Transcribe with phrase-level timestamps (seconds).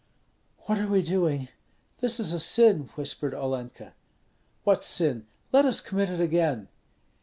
[0.65, 1.49] "What are we doing?
[1.99, 3.93] This is a sin!" whispered Olenka.
[4.63, 5.27] "What sin?
[5.51, 6.69] Let us commit it again."